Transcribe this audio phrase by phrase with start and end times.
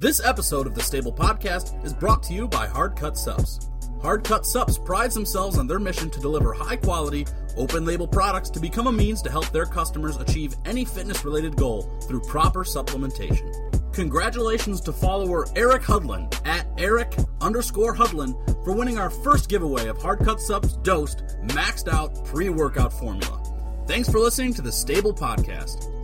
[0.00, 3.68] This episode of the Stable Podcast is brought to you by Hard Cut Subs.
[4.00, 8.48] Hard Cut Subs prides themselves on their mission to deliver high quality, open label products
[8.50, 12.62] to become a means to help their customers achieve any fitness related goal through proper
[12.62, 13.52] supplementation.
[13.92, 20.00] Congratulations to follower Eric Hudlin at Eric underscore Hudlin for winning our first giveaway of
[20.00, 23.42] Hard Cut Subs Dosed Maxed Out Pre Workout Formula.
[23.88, 25.97] Thanks for listening to the Stable Podcast.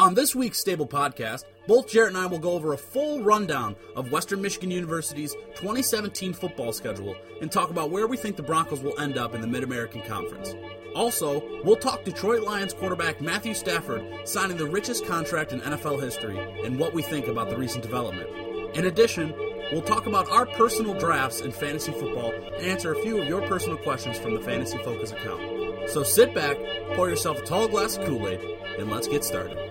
[0.00, 3.76] On this week's Stable Podcast, both Jarritt and I will go over a full rundown
[3.96, 8.80] of Western Michigan University's 2017 football schedule and talk about where we think the Broncos
[8.80, 10.54] will end up in the Mid American Conference.
[10.94, 16.38] Also, we'll talk Detroit Lions quarterback Matthew Stafford signing the richest contract in NFL history
[16.64, 18.30] and what we think about the recent development.
[18.74, 19.34] In addition,
[19.70, 23.46] we'll talk about our personal drafts in fantasy football and answer a few of your
[23.46, 25.90] personal questions from the Fantasy Focus account.
[25.90, 26.56] So sit back,
[26.94, 28.40] pour yourself a tall glass of Kool Aid,
[28.78, 29.69] and let's get started.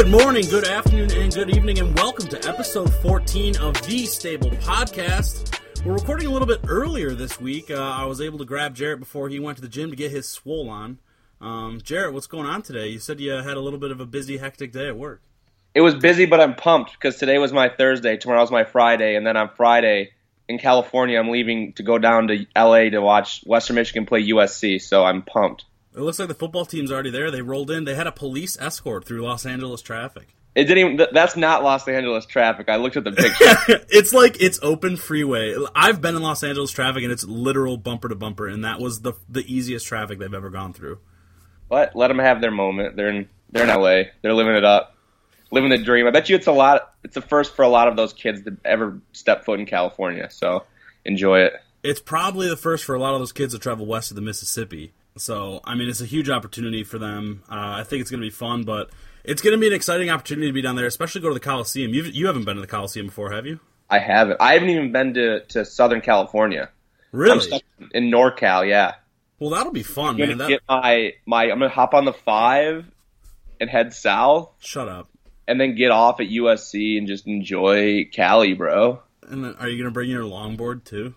[0.00, 4.48] Good morning, good afternoon, and good evening, and welcome to episode 14 of the Stable
[4.48, 5.60] Podcast.
[5.84, 7.70] We're recording a little bit earlier this week.
[7.70, 10.10] Uh, I was able to grab Jarritt before he went to the gym to get
[10.10, 11.00] his swole on.
[11.42, 12.88] Um, Jarritt, what's going on today?
[12.88, 15.20] You said you had a little bit of a busy, hectic day at work.
[15.74, 19.26] It was busy, but I'm pumped because today was my Thursday, tomorrow's my Friday, and
[19.26, 20.12] then on Friday
[20.48, 24.80] in California, I'm leaving to go down to LA to watch Western Michigan play USC.
[24.80, 25.66] So I'm pumped.
[25.94, 27.30] It looks like the football team's already there.
[27.30, 27.84] They rolled in.
[27.84, 30.36] They had a police escort through Los Angeles traffic.
[30.54, 31.06] It didn't even.
[31.12, 32.68] That's not Los Angeles traffic.
[32.68, 33.84] I looked at the picture.
[33.88, 35.54] it's like it's open freeway.
[35.74, 39.02] I've been in Los Angeles traffic and it's literal bumper to bumper, and that was
[39.02, 40.98] the the easiest traffic they've ever gone through.
[41.68, 42.96] but let them have their moment.
[42.96, 43.28] They're in.
[43.52, 44.10] They're in LA.
[44.22, 44.96] They're living it up,
[45.50, 46.06] living the dream.
[46.06, 46.94] I bet you it's a lot.
[47.04, 50.30] It's a first for a lot of those kids to ever step foot in California.
[50.30, 50.64] So
[51.04, 51.54] enjoy it.
[51.82, 54.20] It's probably the first for a lot of those kids to travel west of the
[54.20, 54.92] Mississippi.
[55.20, 57.42] So, I mean, it's a huge opportunity for them.
[57.48, 58.90] Uh, I think it's going to be fun, but
[59.24, 61.40] it's going to be an exciting opportunity to be down there, especially go to the
[61.40, 61.92] Coliseum.
[61.94, 63.60] You've, you haven't been to the Coliseum before, have you?
[63.88, 64.36] I haven't.
[64.40, 66.70] I haven't even been to to Southern California.
[67.12, 67.60] Really?
[67.92, 68.68] in NorCal.
[68.68, 68.94] Yeah.
[69.40, 70.28] Well, that'll be fun, I'm man.
[70.28, 71.42] gonna That, get my my.
[71.44, 72.84] I'm gonna hop on the five
[73.60, 75.08] and head south, shut up.
[75.48, 79.02] and then get off at USC and just enjoy Cali, bro.
[79.28, 81.14] And then, are you going to bring your longboard too?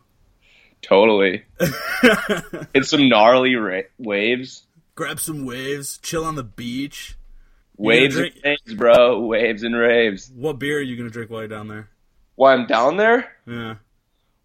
[0.83, 1.43] Totally.
[2.73, 4.63] Hit some gnarly ra- waves,
[4.95, 7.15] Grab some waves, chill on the beach.
[7.77, 9.21] waves and raves, bro.
[9.21, 10.29] Waves and raves.
[10.35, 11.89] What beer are you going to drink while you're down there?
[12.35, 13.75] While I'm down there, Yeah.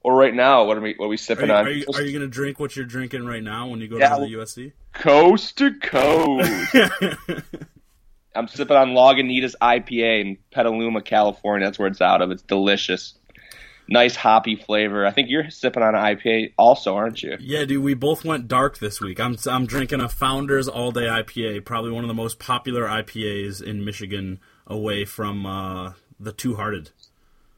[0.02, 1.66] or right now, what are we what are we Are sipping you, on?
[1.66, 3.98] are you, are you going to drink what you're drinking right now when you go
[3.98, 4.72] Yeah, down to the USC?
[4.94, 6.74] coast to coast.
[8.34, 11.66] I'm sipping on Lagunitas IPA in Petaluma, California.
[11.66, 12.30] That's where it's out of.
[12.30, 13.17] It's delicious.
[13.90, 15.06] Nice hoppy flavor.
[15.06, 17.36] I think you're sipping on an IPA also, aren't you?
[17.40, 19.18] Yeah, dude, we both went dark this week.
[19.18, 23.62] I'm I'm drinking a Founders All Day IPA, probably one of the most popular IPAs
[23.62, 26.90] in Michigan, away from uh, the Two Hearted.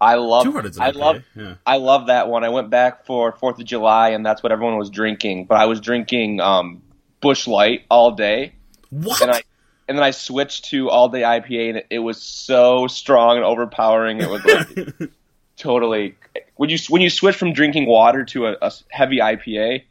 [0.01, 0.45] I love.
[0.45, 0.95] Two Hearted's I IPA.
[0.95, 1.23] love.
[1.35, 1.55] Yeah.
[1.67, 2.45] I love that one.
[2.45, 5.47] I went back for Fourth of July, and that's what everyone was drinking.
[5.47, 6.83] But I was drinking um,
[7.21, 8.55] Busch Light all day,
[8.91, 9.21] What?
[9.21, 9.43] and I
[9.89, 13.45] and then I switched to all day IPA, and it, it was so strong and
[13.45, 14.21] overpowering.
[14.21, 15.11] It was like
[15.61, 16.17] totally
[16.61, 19.83] when you when you switch from drinking water to a, a heavy IPA,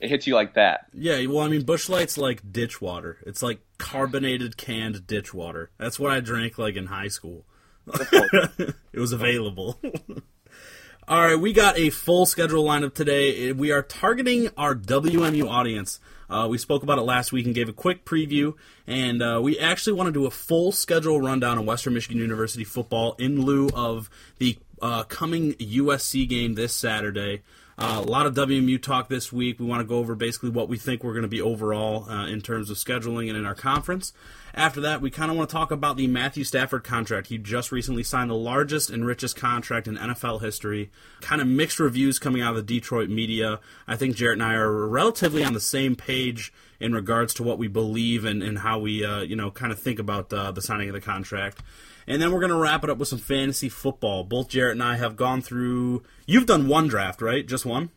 [0.00, 0.86] it hits you like that.
[0.94, 3.18] yeah, well, I mean, Busch Light's like ditch water.
[3.26, 5.70] It's like carbonated canned ditch water.
[5.76, 7.44] That's what I drank like in high school.
[7.86, 9.80] it was available.
[11.08, 13.52] All right, we got a full schedule lineup today.
[13.52, 16.00] We are targeting our WMU audience.
[16.30, 18.54] Uh, we spoke about it last week and gave a quick preview,
[18.86, 22.64] and uh, we actually want to do a full schedule rundown of Western Michigan University
[22.64, 27.42] football in lieu of the uh, coming USC game this Saturday.
[27.78, 29.58] Uh, a lot of WMU talk this week.
[29.58, 32.26] We want to go over basically what we think we're going to be overall uh,
[32.26, 34.12] in terms of scheduling and in our conference.
[34.54, 37.28] After that, we kind of want to talk about the Matthew Stafford contract.
[37.28, 40.90] He just recently signed the largest and richest contract in NFL history.
[41.22, 43.60] Kind of mixed reviews coming out of the Detroit media.
[43.88, 47.58] I think Jarritt and I are relatively on the same page in regards to what
[47.58, 50.60] we believe and, and how we, uh, you know, kind of think about uh, the
[50.60, 51.62] signing of the contract.
[52.06, 54.24] And then we're going to wrap it up with some fantasy football.
[54.24, 56.02] Both Jarritt and I have gone through.
[56.26, 57.46] You've done one draft, right?
[57.46, 57.90] Just one?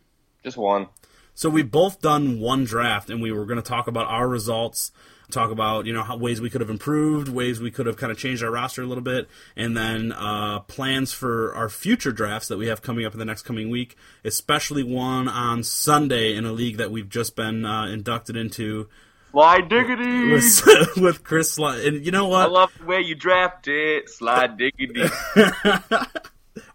[0.44, 0.88] Just one.
[1.36, 4.90] So we've both done one draft, and we were going to talk about our results,
[5.30, 8.10] talk about you know how, ways we could have improved, ways we could have kind
[8.10, 12.48] of changed our roster a little bit, and then uh, plans for our future drafts
[12.48, 16.46] that we have coming up in the next coming week, especially one on Sunday in
[16.46, 18.88] a league that we've just been uh, inducted into.
[19.36, 21.80] Slide diggity with, with Chris Slide.
[21.80, 22.40] And you know what?
[22.40, 24.08] I love the way you draft it.
[24.08, 25.02] Slide diggity.
[25.02, 26.02] All You're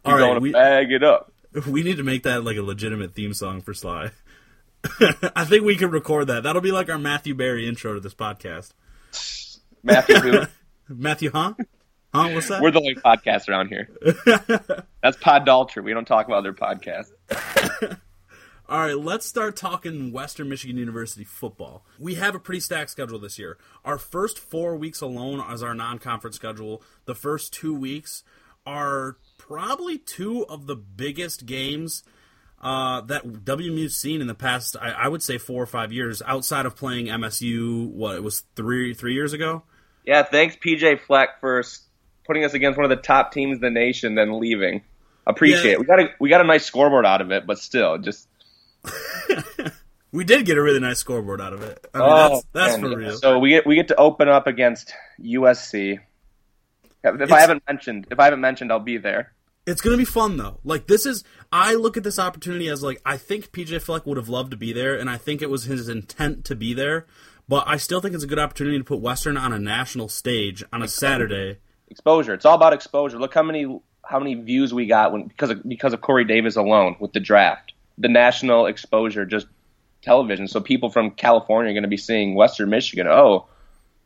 [0.06, 1.34] right, gonna we, bag it up.
[1.68, 4.12] we need to make that like a legitimate theme song for Sly.
[5.36, 6.44] I think we can record that.
[6.44, 8.74] That'll be like our Matthew Berry intro to this podcast.
[9.82, 10.42] Matthew, who?
[10.88, 11.56] Matthew, huh?
[12.14, 12.30] Huh?
[12.30, 12.62] What's that?
[12.62, 13.90] we're the only podcast around here.
[15.02, 15.84] That's Podultry.
[15.84, 17.10] We don't talk about other podcasts.
[18.72, 21.86] All right, let's start talking Western Michigan University football.
[22.00, 23.58] We have a pretty stacked schedule this year.
[23.84, 28.24] Our first four weeks alone as our non conference schedule, the first two weeks
[28.66, 32.04] are probably two of the biggest games
[32.62, 36.22] uh, that WMU's seen in the past, I, I, would say, four or five years,
[36.26, 39.64] outside of playing MSU, what, it was three, three years ago?
[40.06, 41.62] Yeah, thanks, PJ Fleck, for
[42.26, 44.82] putting us against one of the top teams in the nation, then leaving.
[45.28, 45.72] Appreciate yeah.
[45.74, 45.80] it.
[45.80, 48.28] We got a we got a nice scoreboard out of it, but still, just
[50.12, 51.86] we did get a really nice scoreboard out of it.
[51.94, 53.18] I mean, oh, that's, that's for real.
[53.18, 56.00] So we get we get to open up against USC.
[57.04, 59.34] If it's, I haven't mentioned, if I haven't mentioned, I'll be there.
[59.66, 60.60] It's gonna be fun though.
[60.64, 64.18] Like this is, I look at this opportunity as like I think PJ Fleck would
[64.18, 67.06] have loved to be there, and I think it was his intent to be there.
[67.48, 70.64] But I still think it's a good opportunity to put Western on a national stage
[70.72, 71.58] on a Saturday.
[71.90, 72.34] Exposure.
[72.34, 73.20] It's all about exposure.
[73.20, 76.56] Look how many how many views we got when because of because of Corey Davis
[76.56, 77.74] alone with the draft.
[77.98, 79.48] The national exposure, just
[80.02, 80.48] television.
[80.48, 83.08] So people from California are going to be seeing Western Michigan.
[83.08, 83.48] Oh,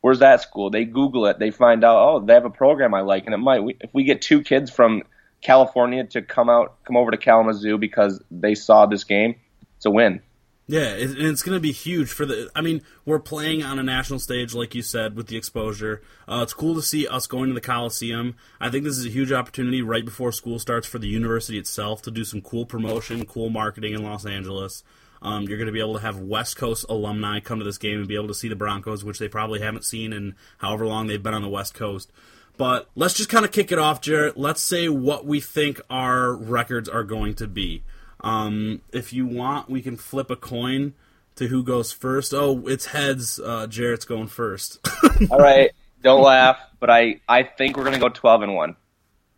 [0.02, 0.70] where's that school?
[0.70, 1.40] They Google it.
[1.40, 1.98] They find out.
[1.98, 3.62] Oh, they have a program I like, and it might.
[3.82, 5.04] if we get two kids from
[5.42, 9.36] California to come out, come over to Kalamazoo because they saw this game,
[9.78, 10.22] it's a win.
[10.68, 12.50] Yeah, and it's going to be huge for the.
[12.56, 16.02] I mean, we're playing on a national stage, like you said, with the exposure.
[16.28, 18.36] Uh, it's cool to see us going to the Coliseum.
[18.60, 22.02] I think this is a huge opportunity right before school starts for the university itself
[22.04, 24.84] to do some cool promotion, cool marketing in Los Angeles.
[25.22, 28.00] Um, you're going to be able to have West Coast alumni come to this game
[28.00, 31.06] and be able to see the Broncos, which they probably haven't seen in however long
[31.06, 32.12] they've been on the West Coast.
[32.58, 34.34] But let's just kind of kick it off, Jarritt.
[34.36, 37.84] Let's say what we think our records are going to be.
[38.26, 40.94] Um, if you want, we can flip a coin
[41.36, 42.34] to who goes first.
[42.34, 43.40] Oh, it's heads.
[43.40, 44.80] Uh, Jarritt's going first.
[45.32, 48.76] All right, don't laugh, but I, I think we're gonna go twelve and one,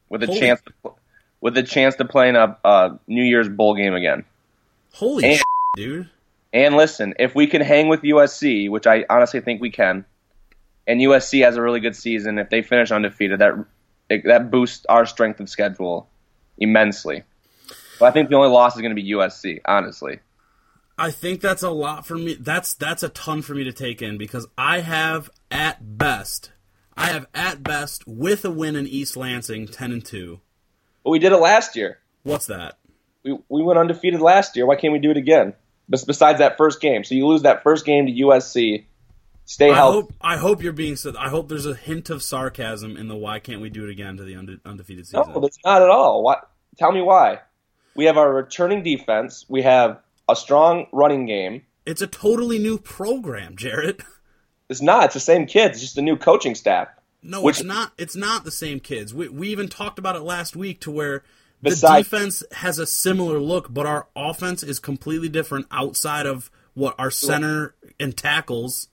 [0.10, 0.40] with a Holy.
[0.40, 0.92] chance to,
[1.42, 4.24] with a chance to play in a, a New Year's bowl game again.
[4.94, 5.46] Holy And- shit,
[5.76, 6.10] dude!
[6.54, 10.06] And listen, if we can hang with USC, which I honestly think we can,
[10.88, 13.54] and USC has a really good season, if they finish undefeated, that
[14.24, 16.08] that boosts our strength of schedule
[16.58, 17.24] immensely.
[18.00, 20.20] But I think the only loss is going to be USC, honestly.
[20.98, 22.36] I think that's a lot for me.
[22.40, 26.52] That's that's a ton for me to take in because I have at best,
[26.96, 30.40] I have at best with a win in East Lansing, ten and two.
[31.04, 32.00] But we did it last year.
[32.24, 32.80] What's that?
[33.24, 34.66] We we went undefeated last year.
[34.66, 35.54] Why can't we do it again?
[35.90, 38.86] Besides that first game, so you lose that first game to USC.
[39.46, 39.96] Stay I healthy.
[39.96, 40.96] hope I hope you're being.
[40.98, 43.92] so- I hope there's a hint of sarcasm in the "Why can't we do it
[43.92, 45.32] again?" to the unde- undefeated season.
[45.34, 46.24] No, that's not at all.
[46.24, 46.50] What?
[46.78, 47.40] Tell me why.
[47.98, 49.44] We have our returning defense.
[49.50, 50.00] We have
[50.30, 51.64] a strong running game.
[51.86, 54.02] It's a totally new program, Jarritt.
[54.70, 55.06] It's not.
[55.06, 55.78] It's the same kids.
[55.78, 56.90] It's just a new coaching staff.
[57.24, 57.94] No, Which- it's not.
[57.98, 59.14] It's not the same kids.
[59.14, 61.24] We we even talked about it last week to where
[61.62, 66.52] the Besides- defense has a similar look, but our offense is completely different outside of
[66.76, 68.90] what our center and tackles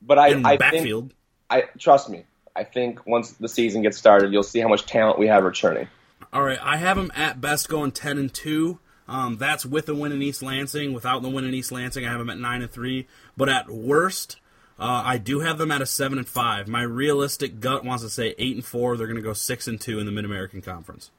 [0.00, 1.14] But I, I think, backfield.
[1.50, 2.24] I trust me.
[2.54, 5.88] I think once the season gets started, you'll see how much talent we have returning.
[6.32, 8.78] All right, I have them at best going ten and two.
[9.08, 10.92] Um, that's with the win in East Lansing.
[10.92, 13.06] Without the win in East Lansing, I have them at nine and three.
[13.36, 14.36] But at worst,
[14.78, 16.68] uh, I do have them at a seven and five.
[16.68, 18.96] My realistic gut wants to say eight and four.
[18.96, 21.10] They're going to go six and two in the Mid American Conference.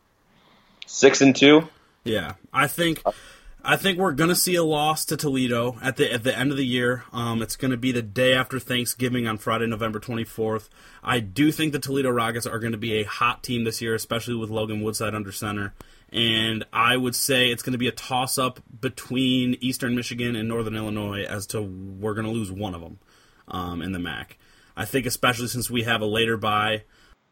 [0.85, 1.67] Six and two.
[2.03, 3.01] Yeah, I think
[3.69, 6.57] I think we're gonna see a loss to Toledo at the at the end of
[6.57, 7.03] the year.
[7.13, 10.71] Um, it's gonna be the day after Thanksgiving on Friday, November twenty fourth.
[11.03, 13.93] I do think the Toledo Rockets are going to be a hot team this year,
[13.93, 15.75] especially with Logan Woodside under center.
[16.11, 20.49] And I would say it's going to be a toss up between Eastern Michigan and
[20.49, 22.97] Northern Illinois as to we're going to lose one of them
[23.49, 24.39] um, in the MAC.
[24.75, 26.85] I think especially since we have a later bye,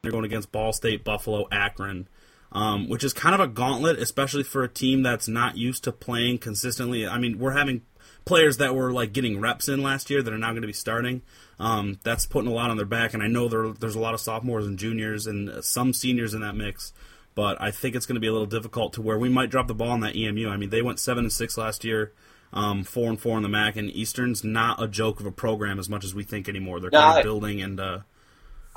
[0.03, 2.07] they're going against Ball State, Buffalo, Akron
[2.51, 5.91] um, which is kind of a gauntlet, especially for a team that's not used to
[5.91, 7.07] playing consistently.
[7.07, 7.81] I mean, we're having
[8.25, 10.73] players that were like getting reps in last year that are now going to be
[10.73, 11.21] starting.
[11.59, 14.13] Um, that's putting a lot on their back, and I know there, there's a lot
[14.13, 16.93] of sophomores and juniors and some seniors in that mix.
[17.35, 19.67] But I think it's going to be a little difficult to where we might drop
[19.67, 20.49] the ball on that EMU.
[20.49, 22.11] I mean, they went seven and six last year,
[22.51, 25.77] um, four and four in the MAC, and Eastern's not a joke of a program
[25.77, 26.79] as much as we think anymore.
[26.79, 27.79] They're No, kind of building and.
[27.79, 27.99] Uh,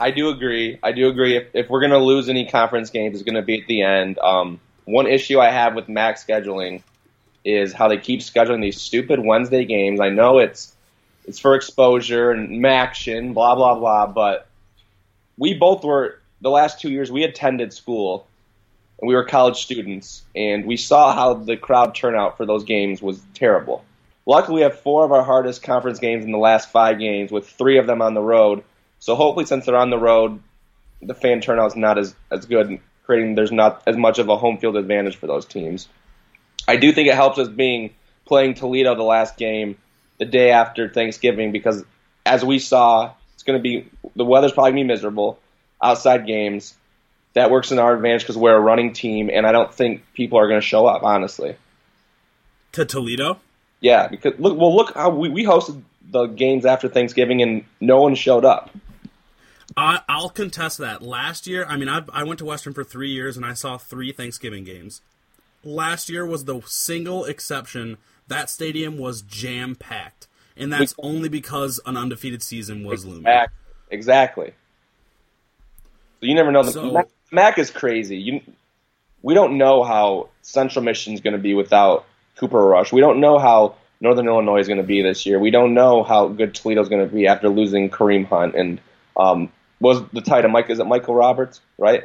[0.01, 0.79] I do agree.
[0.83, 1.37] I do agree.
[1.37, 3.83] If, if we're going to lose any conference games, it's going to be at the
[3.83, 4.19] end.
[4.19, 6.83] Um, one issue I have with MAC scheduling
[7.45, 10.01] is how they keep scheduling these stupid Wednesday games.
[10.01, 10.75] I know it's
[11.27, 14.07] it's for exposure and action, blah blah blah.
[14.07, 14.49] But
[15.37, 18.27] we both were the last two years we attended school
[19.01, 23.03] and we were college students and we saw how the crowd turnout for those games
[23.03, 23.85] was terrible.
[24.27, 27.49] Luckily, we have four of our hardest conference games in the last five games, with
[27.49, 28.63] three of them on the road.
[29.01, 30.41] So hopefully, since they're on the road,
[31.03, 34.59] the fan turnout's not as as good, creating there's not as much of a home
[34.59, 35.89] field advantage for those teams.
[36.69, 37.95] I do think it helps us being
[38.27, 39.77] playing Toledo the last game
[40.19, 41.83] the day after Thanksgiving because
[42.25, 45.39] as we saw, it's going to be the weather's probably going to be miserable.
[45.83, 46.75] Outside games,
[47.33, 50.39] that works in our advantage because we're a running team, and I don't think people
[50.39, 51.03] are going to show up.
[51.03, 51.57] Honestly,
[52.73, 53.39] to Toledo.
[53.81, 58.03] Yeah, because look, well, look how we, we hosted the games after Thanksgiving, and no
[58.03, 58.70] one showed up.
[59.77, 61.03] I, I'll contest that.
[61.03, 63.79] Last year, I mean, I, I went to Western for three years, and I saw
[63.79, 65.01] three Thanksgiving games.
[65.63, 67.99] Last year was the single exception.
[68.29, 73.15] That stadium was jam packed, and that's we, only because an undefeated season was exactly,
[73.15, 73.47] looming.
[73.91, 74.55] Exactly.
[76.21, 76.63] So you never know.
[76.63, 78.17] The, so, Mac, Mac is crazy.
[78.17, 78.41] You,
[79.23, 82.93] we don't know how Central Michigan's going to be without Cooper Rush.
[82.93, 85.39] We don't know how Northern Illinois is going to be this year.
[85.39, 88.81] We don't know how good Toledo is going to be after losing Kareem Hunt and
[89.17, 90.71] um, was the tight end Mike?
[90.71, 91.61] Is it Michael Roberts?
[91.79, 92.05] Right,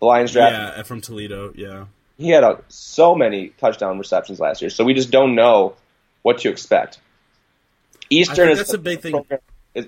[0.00, 0.76] the Lions draft.
[0.76, 1.52] Yeah, from Toledo.
[1.54, 1.86] Yeah,
[2.18, 5.74] he had a, so many touchdown receptions last year, so we just don't know
[6.22, 6.98] what to expect.
[8.10, 9.24] Eastern is that's a big thing.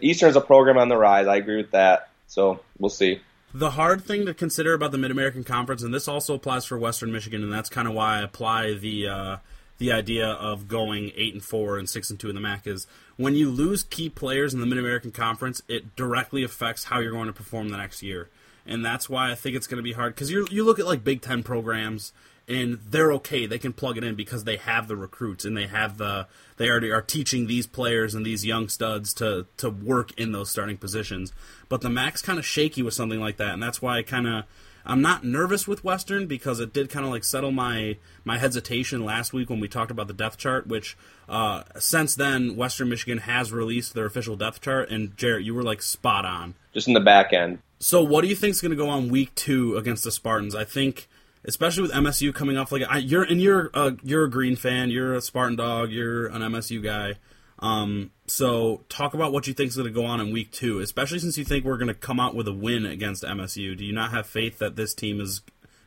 [0.00, 1.26] Eastern is a program on the rise.
[1.26, 2.08] I agree with that.
[2.26, 3.20] So we'll see.
[3.54, 6.78] The hard thing to consider about the Mid American Conference, and this also applies for
[6.78, 9.36] Western Michigan, and that's kind of why I apply the uh,
[9.78, 12.86] the idea of going eight and four and six and two in the MAC is
[13.16, 17.12] when you lose key players in the Mid American Conference, it directly affects how you're
[17.12, 18.28] going to perform the next year,
[18.66, 20.86] and that's why I think it's going to be hard because you you look at
[20.86, 22.12] like Big Ten programs
[22.48, 23.46] and they're okay.
[23.46, 26.70] They can plug it in because they have the recruits and they have the they
[26.70, 30.76] already are teaching these players and these young studs to to work in those starting
[30.76, 31.32] positions.
[31.68, 34.28] But the MAC's kind of shaky with something like that, and that's why I kind
[34.28, 34.44] of
[34.86, 39.04] I'm not nervous with Western because it did kind of like settle my my hesitation
[39.04, 40.66] last week when we talked about the depth chart.
[40.66, 40.96] Which
[41.28, 45.62] uh, since then, Western Michigan has released their official depth chart, and Jarritt, you were
[45.62, 46.54] like spot on.
[46.72, 47.58] Just in the back end.
[47.78, 50.54] So, what do you think is going to go on week two against the Spartans?
[50.54, 51.08] I think,
[51.44, 54.90] especially with MSU coming off like I, you're and you're a, you're a Green fan,
[54.90, 57.14] you're a Spartan dog, you're an MSU guy.
[57.58, 60.80] Um, so talk about what you think is going to go on in week two,
[60.80, 63.76] especially since you think we're going to come out with a win against MSU.
[63.76, 65.40] Do you not have faith that this team is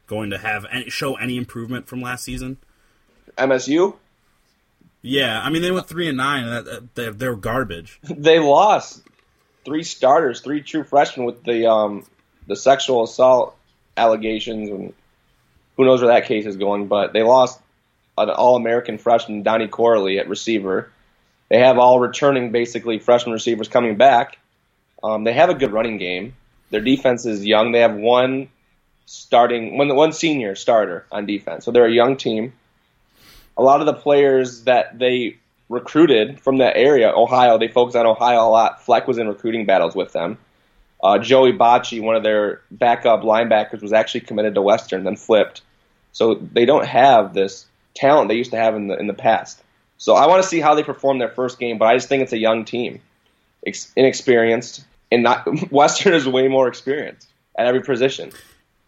[0.08, 2.58] going to have any, show any improvement from last season?
[3.38, 3.96] MSU.
[5.02, 8.00] Yeah, I mean they went three and nine, and they they're garbage.
[8.04, 9.02] they lost
[9.64, 12.06] three starters, three true freshmen with the um,
[12.48, 13.56] the sexual assault
[13.96, 14.94] allegations, and
[15.78, 16.88] who knows where that case is going.
[16.88, 17.62] But they lost
[18.18, 20.92] an All American freshman, Donnie Corley, at receiver.
[21.50, 24.38] They have all returning, basically, freshman receivers coming back.
[25.04, 26.36] Um, they have a good running game.
[26.70, 27.72] Their defense is young.
[27.72, 28.50] They have one
[29.06, 31.66] starting, one, one senior starter on defense.
[31.66, 32.54] So they're a young team.
[33.58, 35.38] A lot of the players that they
[35.68, 38.86] recruited from that area, Ohio, they focus on Ohio a lot.
[38.86, 40.38] Fleck was in recruiting battles with them.
[41.02, 45.62] Uh, Joey Bachie, one of their backup linebackers, was actually committed to Western, then flipped.
[46.12, 47.66] So they don't have this
[47.96, 49.62] talent they used to have in the in the past.
[50.00, 52.24] So I want to see how they perform their first game, but I just think
[52.24, 53.02] it's a young team,
[53.68, 57.28] Ex- inexperienced, and not Western is way more experienced
[57.58, 58.32] at every position.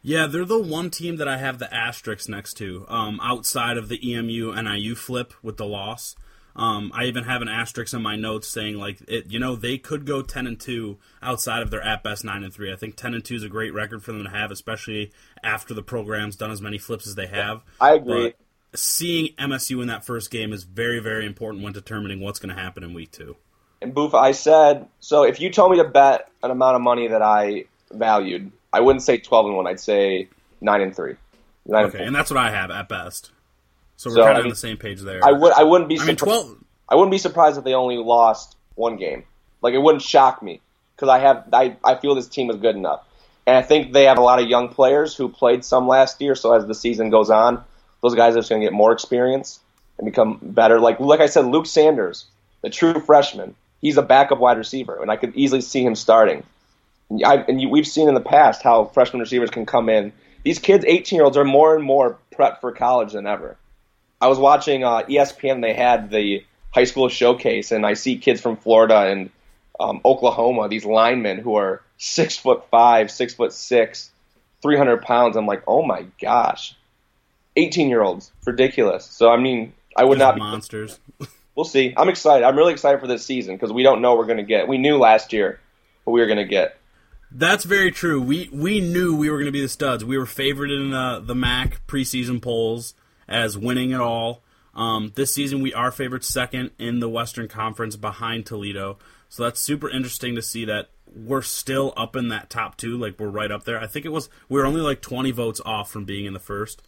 [0.01, 3.89] Yeah, they're the one team that I have the asterisks next to, um, outside of
[3.89, 6.15] the EMU NIU flip with the loss.
[6.55, 9.77] Um, I even have an asterisk in my notes saying like it, you know, they
[9.77, 12.71] could go ten and two outside of their at best nine and three.
[12.71, 15.11] I think ten and two is a great record for them to have, especially
[15.43, 17.63] after the program's done as many flips as they have.
[17.79, 18.29] I agree.
[18.29, 18.35] But
[18.75, 22.61] seeing MSU in that first game is very, very important when determining what's going to
[22.61, 23.35] happen in week two.
[23.81, 25.23] And Boof, I said so.
[25.23, 29.01] If you told me to bet an amount of money that I valued, I wouldn't
[29.01, 29.65] say twelve and one.
[29.65, 30.27] I'd say
[30.61, 31.15] nine and three.
[31.65, 33.31] Nine okay, and, and, that's what I have at best.
[33.97, 35.19] So we're so, kind of I mean, on the same page there.
[35.23, 35.53] I would.
[35.53, 35.99] I wouldn't be.
[35.99, 36.57] I mean, twelve.
[36.87, 39.23] I wouldn't be surprised if they only lost one game.
[39.63, 40.61] Like it wouldn't shock me
[40.95, 41.49] because I have.
[41.51, 43.03] I I feel this team is good enough,
[43.47, 46.35] and I think they have a lot of young players who played some last year.
[46.35, 47.63] So as the season goes on,
[48.01, 49.59] those guys are just going to get more experience
[49.97, 50.79] and become better.
[50.79, 52.25] Like like I said, Luke Sanders,
[52.61, 56.43] the true freshman, he's a backup wide receiver, and I could easily see him starting.
[57.09, 60.13] And, I, and you, we've seen in the past how freshman receivers can come in.
[60.43, 63.57] These kids, 18 year olds, are more and more prepped for college than ever.
[64.19, 65.61] I was watching uh, ESPN.
[65.61, 69.29] They had the high school showcase, and I see kids from Florida and
[69.79, 74.11] um, Oklahoma, these linemen who are six foot five, six foot six,
[74.61, 75.35] 300 pounds.
[75.35, 76.75] I'm like, oh my gosh,
[77.55, 78.31] 18 year olds.
[78.45, 79.05] Ridiculous.
[79.05, 80.99] So I mean, I would Just not be monsters.
[81.55, 81.93] we'll see.
[81.95, 82.45] I'm excited.
[82.45, 84.67] I'm really excited for this season because we don't know what we're going to get.
[84.67, 85.59] We knew last year
[86.03, 86.77] what we were going to get.
[87.31, 88.21] That's very true.
[88.21, 90.03] We we knew we were going to be the studs.
[90.03, 92.93] We were favored in uh, the MAC preseason polls
[93.27, 94.43] as winning it all.
[94.73, 98.97] Um, this season, we are favored second in the Western Conference behind Toledo.
[99.29, 102.97] So that's super interesting to see that we're still up in that top two.
[102.97, 103.79] Like we're right up there.
[103.79, 106.39] I think it was we were only like 20 votes off from being in the
[106.39, 106.81] first,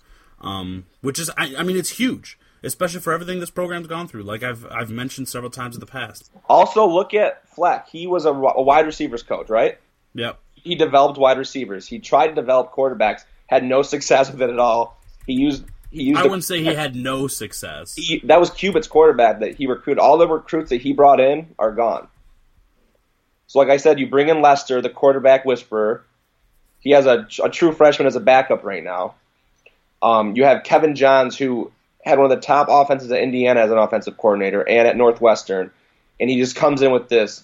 [0.44, 4.24] um, which is I, I mean it's huge, especially for everything this program's gone through.
[4.24, 6.32] Like I've I've mentioned several times in the past.
[6.48, 7.88] Also, look at Fleck.
[7.90, 9.78] He was a, a wide receivers coach, right?
[10.14, 10.40] Yep.
[10.56, 11.88] He developed wide receivers.
[11.88, 13.24] He tried to develop quarterbacks.
[13.48, 14.98] Had no success with it at all.
[15.26, 16.20] He used he used.
[16.20, 17.94] I wouldn't say he had no success.
[17.96, 20.00] He, that was Cubit's quarterback that he recruited.
[20.00, 22.08] All the recruits that he brought in are gone.
[23.46, 26.04] So, like I said, you bring in Lester, the quarterback whisperer.
[26.80, 29.16] He has a, a true freshman as a backup right now.
[30.04, 31.72] Um, you have Kevin Johns, who
[32.04, 35.72] had one of the top offenses at Indiana as an offensive coordinator and at Northwestern,
[36.20, 37.44] and he just comes in with this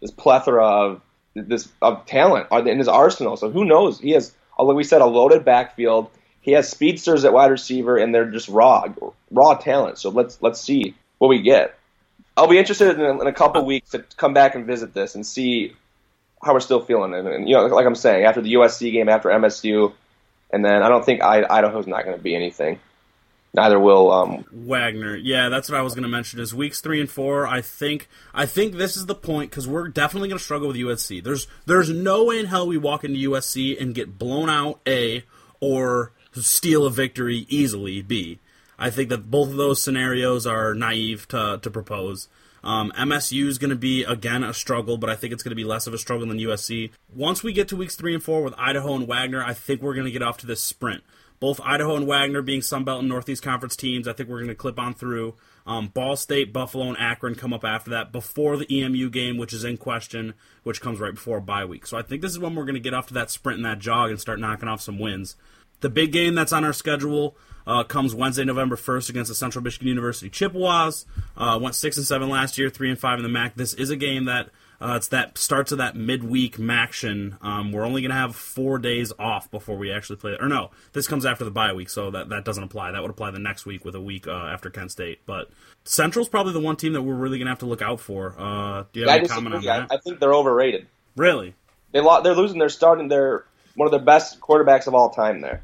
[0.00, 1.00] this plethora of
[1.34, 3.36] this of talent in his arsenal.
[3.36, 4.00] So who knows?
[4.00, 6.10] He has, like we said, a loaded backfield.
[6.40, 8.86] He has speedsters at wide receiver, and they're just raw,
[9.30, 9.98] raw talent.
[9.98, 11.78] So let's let's see what we get.
[12.36, 15.24] I'll be interested in in a couple weeks to come back and visit this and
[15.24, 15.76] see
[16.42, 17.14] how we're still feeling.
[17.14, 19.92] And, and you know, like I'm saying, after the USC game, after MSU,
[20.52, 22.78] and then I don't think I, Idaho's not going to be anything.
[23.52, 25.16] Neither will um, Wagner.
[25.16, 26.38] Yeah, that's what I was going to mention.
[26.38, 27.48] Is weeks three and four.
[27.48, 30.76] I think I think this is the point because we're definitely going to struggle with
[30.76, 31.22] USC.
[31.22, 34.80] There's there's no way in hell we walk into USC and get blown out.
[34.86, 35.24] A
[35.60, 38.02] or steal a victory easily.
[38.02, 38.38] B.
[38.78, 42.28] I think that both of those scenarios are naive to, to propose.
[42.62, 45.56] Um, MSU is going to be, again, a struggle, but I think it's going to
[45.56, 46.90] be less of a struggle than USC.
[47.14, 49.94] Once we get to weeks three and four with Idaho and Wagner, I think we're
[49.94, 51.02] going to get off to this sprint.
[51.40, 54.54] Both Idaho and Wagner being Sunbelt and Northeast Conference teams, I think we're going to
[54.54, 55.36] clip on through.
[55.66, 59.54] Um, Ball State, Buffalo, and Akron come up after that before the EMU game, which
[59.54, 61.86] is in question, which comes right before a bye week.
[61.86, 63.64] So I think this is when we're going to get off to that sprint and
[63.64, 65.36] that jog and start knocking off some wins.
[65.80, 69.62] The big game that's on our schedule uh, comes Wednesday, November first, against the Central
[69.62, 71.06] Michigan University Chippewas.
[71.36, 73.54] Uh, went six and seven last year, three and five in the MAC.
[73.54, 74.48] This is a game that
[74.82, 77.36] uh, it's that starts of that midweek MACtion.
[77.44, 80.36] Um, we're only going to have four days off before we actually play.
[80.40, 82.92] Or no, this comes after the bye week, so that that doesn't apply.
[82.92, 85.20] That would apply the next week with a week uh, after Kent State.
[85.26, 85.50] But
[85.84, 88.34] Central's probably the one team that we're really going to have to look out for.
[88.38, 89.88] Uh, do you have I any comment on that?
[89.90, 90.86] I, I think they're overrated.
[91.16, 91.54] really?
[91.92, 92.58] They lo- they're losing.
[92.58, 93.08] They're starting.
[93.08, 93.44] They're
[93.74, 95.40] one of their best quarterbacks of all time.
[95.40, 95.62] There.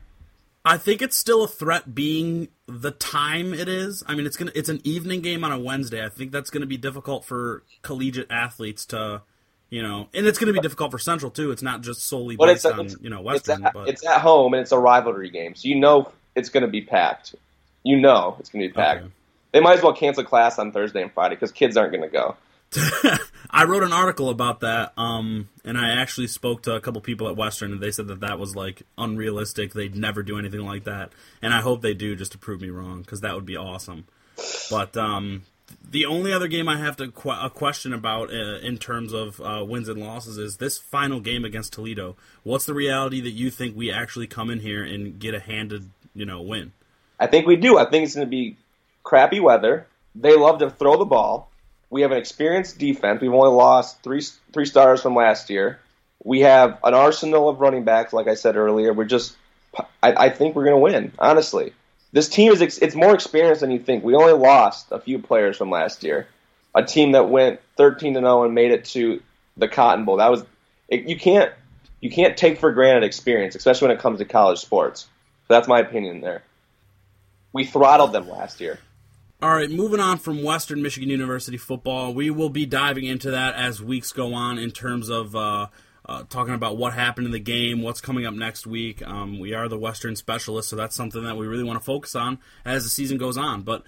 [0.66, 4.02] I think it's still a threat being the time it is.
[4.08, 6.04] I mean, it's gonna it's an evening game on a Wednesday.
[6.04, 9.22] I think that's going to be difficult for collegiate athletes to,
[9.70, 11.52] you know, and it's going to be difficult for Central too.
[11.52, 13.88] It's not just solely But based it's, on it's you know it's Western, at, but
[13.88, 16.82] it's at home and it's a rivalry game, so you know it's going to be
[16.82, 17.36] packed.
[17.84, 19.02] You know it's going to be packed.
[19.02, 19.12] Okay.
[19.52, 22.10] They might as well cancel class on Thursday and Friday because kids aren't going to
[22.12, 22.36] go.
[23.50, 27.28] I wrote an article about that, um, and I actually spoke to a couple people
[27.28, 29.72] at Western, and they said that that was like unrealistic.
[29.72, 32.70] They'd never do anything like that, and I hope they do just to prove me
[32.70, 34.06] wrong because that would be awesome.
[34.70, 35.42] But um,
[35.88, 39.40] the only other game I have to qu- a question about uh, in terms of
[39.40, 42.16] uh, wins and losses is this final game against Toledo.
[42.42, 45.90] What's the reality that you think we actually come in here and get a handed,
[46.14, 46.72] you know, win?
[47.18, 47.78] I think we do.
[47.78, 48.56] I think it's going to be
[49.02, 49.86] crappy weather.
[50.14, 51.50] They love to throw the ball.
[51.90, 53.20] We have an experienced defense.
[53.20, 54.22] We've only lost three
[54.52, 55.80] three stars from last year.
[56.24, 58.92] We have an arsenal of running backs, like I said earlier.
[58.92, 59.36] We're just,
[60.02, 61.12] I, I think we're going to win.
[61.18, 61.72] Honestly,
[62.12, 64.02] this team is ex- it's more experienced than you think.
[64.02, 66.26] We only lost a few players from last year.
[66.74, 69.22] A team that went 13 to 0 and made it to
[69.56, 70.16] the Cotton Bowl.
[70.16, 70.44] That was
[70.88, 71.52] it, you can't
[72.00, 75.02] you can't take for granted experience, especially when it comes to college sports.
[75.02, 76.42] So That's my opinion there.
[77.52, 78.78] We throttled them last year.
[79.42, 83.54] All right, moving on from Western Michigan University football, we will be diving into that
[83.54, 85.66] as weeks go on in terms of uh,
[86.06, 89.06] uh, talking about what happened in the game, what's coming up next week.
[89.06, 92.14] Um, we are the Western specialists, so that's something that we really want to focus
[92.14, 93.60] on as the season goes on.
[93.60, 93.82] But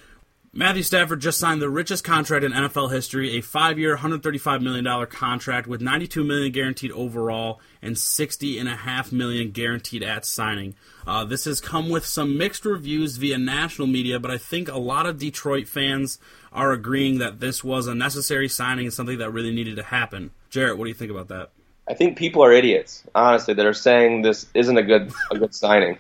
[0.53, 5.67] Matthew Stafford just signed the richest contract in NFL history, a five-year, $135 million contract
[5.67, 10.75] with 92 million guaranteed overall and 60.5 million guaranteed at signing.
[11.07, 14.79] Uh, this has come with some mixed reviews via national media, but I think a
[14.79, 16.19] lot of Detroit fans
[16.51, 20.31] are agreeing that this was a necessary signing and something that really needed to happen.
[20.51, 21.51] Jarritt, what do you think about that?
[21.87, 25.55] I think people are idiots, honestly, that are saying this isn't a good a good
[25.55, 25.99] signing.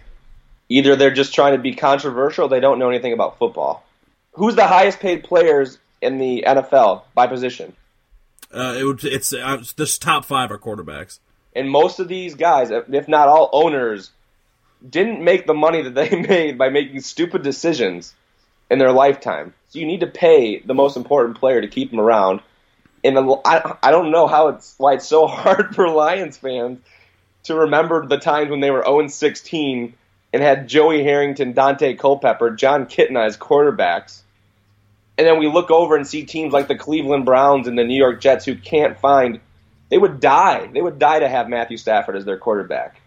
[0.71, 3.85] Either they're just trying to be controversial, they don't know anything about football.
[4.38, 7.74] Who's the highest paid players in the NFL by position?
[8.55, 11.18] Uh, it would, it's uh, this top five are quarterbacks.
[11.57, 14.12] And most of these guys, if not all owners,
[14.88, 18.14] didn't make the money that they made by making stupid decisions
[18.70, 19.55] in their lifetime.
[19.70, 22.40] So you need to pay the most important player to keep him around.
[23.03, 26.79] And I, I don't know how it's why it's so hard for Lions fans
[27.44, 29.94] to remember the times when they were 0 16
[30.33, 34.22] and had Joey Harrington, Daunte Culpepper, Jon Kitna as quarterbacks.
[35.18, 37.96] And then we look over and see teams like the Cleveland Browns and the New
[37.96, 39.40] York Jets who can't find.
[39.90, 40.68] They would die.
[40.72, 43.00] They would die to have Matthew Stafford as their quarterback.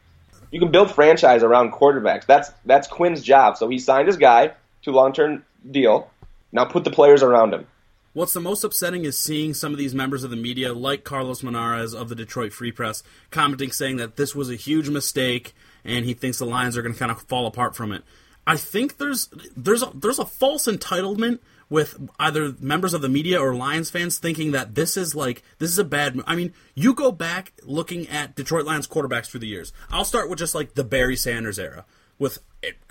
[0.51, 2.25] You can build franchise around quarterbacks.
[2.25, 3.55] That's that's Quinn's job.
[3.55, 4.51] So he signed his guy
[4.83, 6.11] to long term deal.
[6.51, 7.65] Now put the players around him.
[8.13, 11.41] What's the most upsetting is seeing some of these members of the media, like Carlos
[11.41, 15.53] Monarrez of the Detroit Free Press, commenting saying that this was a huge mistake
[15.85, 18.03] and he thinks the Lions are going to kind of fall apart from it.
[18.45, 21.39] I think there's there's a, there's a false entitlement
[21.71, 25.71] with either members of the media or Lions fans thinking that this is like this
[25.71, 26.17] is a bad.
[26.17, 26.25] move.
[26.27, 29.71] I mean, you go back looking at Detroit Lions quarterbacks through the years.
[29.89, 31.85] I'll start with just like the Barry Sanders era
[32.19, 32.39] with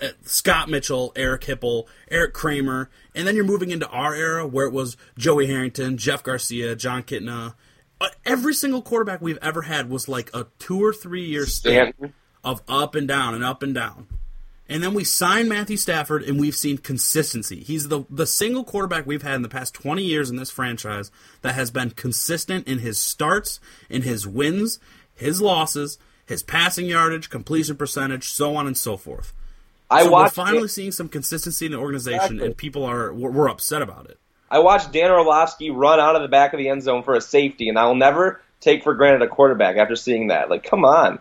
[0.01, 4.65] uh, Scott Mitchell, Eric Hipple, Eric Kramer, and then you're moving into our era where
[4.65, 7.53] it was Joey Harrington, Jeff Garcia, Jon Kitna.
[8.01, 11.95] Uh, every single quarterback we've ever had was like a two or three year stint
[12.43, 14.07] of up and down and up and down.
[14.71, 17.59] And then we signed Matthew Stafford, and we've seen consistency.
[17.59, 21.11] He's the the single quarterback we've had in the past 20 years in this franchise
[21.41, 24.79] that has been consistent in his starts, in his wins,
[25.13, 29.33] his losses, his passing yardage, completion percentage, so on and so forth.
[29.89, 30.69] I so watched we're finally it.
[30.69, 32.45] seeing some consistency in the organization, exactly.
[32.45, 34.19] and people are we're, we're, upset about it.
[34.49, 37.21] I watched Dan Orlovsky run out of the back of the end zone for a
[37.21, 40.49] safety, and I will never take for granted a quarterback after seeing that.
[40.49, 41.19] Like, come on.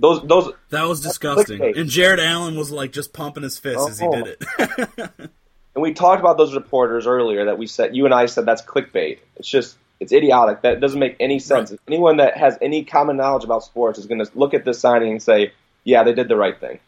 [0.00, 1.62] Those those that was disgusting.
[1.76, 3.88] And Jared Allen was like just pumping his fist oh.
[3.88, 4.12] as he oh.
[4.12, 5.10] did it.
[5.18, 8.62] and we talked about those reporters earlier that we said you and I said that's
[8.62, 9.18] clickbait.
[9.36, 10.62] It's just it's idiotic.
[10.62, 11.70] That doesn't make any sense.
[11.70, 11.80] Right.
[11.86, 15.12] Anyone that has any common knowledge about sports is going to look at this signing
[15.12, 15.52] and say,
[15.84, 16.80] "Yeah, they did the right thing."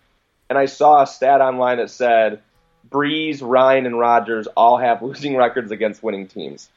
[0.49, 2.41] And I saw a stat online that said
[2.89, 6.71] Brees, Ryan, and Rodgers all have losing records against winning teams,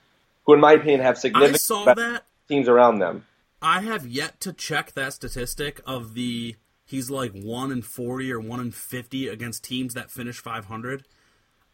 [0.46, 3.26] who, in my opinion, have significant teams around them.
[3.66, 8.40] I have yet to check that statistic of the he's like 1 in 40 or
[8.40, 11.04] 1 in 50 against teams that finish 500.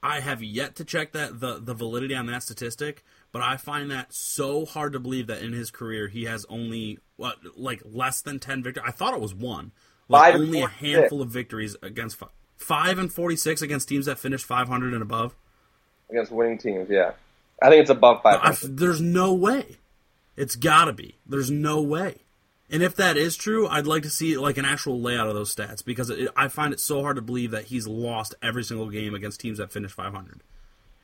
[0.02, 3.92] I have yet to check that the the validity on that statistic, but I find
[3.92, 8.22] that so hard to believe that in his career he has only what like less
[8.22, 8.88] than 10 victories.
[8.88, 9.74] I thought it was one.
[10.08, 14.18] Like five only a handful of victories against five, 5 and 46 against teams that
[14.18, 15.36] finish 500 and above.
[16.10, 17.12] Against winning teams, yeah.
[17.62, 18.78] I think it's above 500.
[18.78, 19.78] there's no way.
[20.36, 21.20] It's got to be.
[21.26, 22.22] There's no way.
[22.70, 25.54] And if that is true, I'd like to see like an actual layout of those
[25.54, 28.90] stats because it, I find it so hard to believe that he's lost every single
[28.90, 30.42] game against teams that finished 500.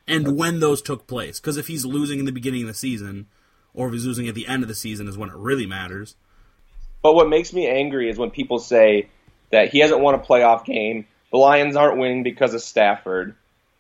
[0.08, 3.28] And when those took place, because if he's losing in the beginning of the season,
[3.74, 6.16] or if he's losing at the end of the season, is when it really matters.
[7.04, 9.10] But what makes me angry is when people say
[9.52, 11.06] that he hasn't won a playoff game.
[11.32, 13.36] The Lions aren't winning because of Stafford.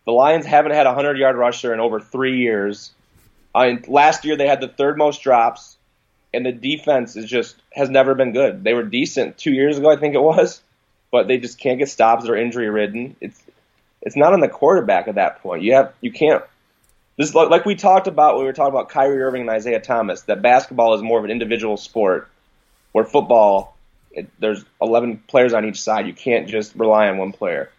[0.05, 2.91] The Lions haven't had a hundred yard rusher in over three years.
[3.53, 5.77] Uh, last year they had the third most drops,
[6.33, 8.63] and the defense is just has never been good.
[8.63, 10.61] They were decent two years ago, I think it was,
[11.11, 12.25] but they just can't get stops.
[12.25, 13.15] They're injury ridden.
[13.21, 13.41] It's
[14.01, 15.63] it's not on the quarterback at that point.
[15.63, 16.43] You have you can't.
[17.17, 20.21] This like we talked about when we were talking about Kyrie Irving and Isaiah Thomas.
[20.23, 22.29] That basketball is more of an individual sport,
[22.91, 23.75] where football
[24.11, 26.05] it, there's 11 players on each side.
[26.05, 27.71] You can't just rely on one player